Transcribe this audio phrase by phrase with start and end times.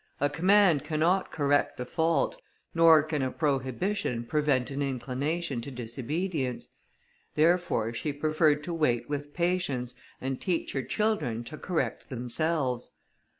[0.19, 2.35] A command cannot correct a fault,
[2.73, 6.67] nor can a prohibition prevent an inclination to disobedience;
[7.35, 12.93] therefore she preferred to wait with patience, and teach her children to correct themselves.